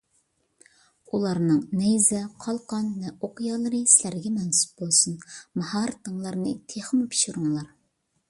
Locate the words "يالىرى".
3.47-3.83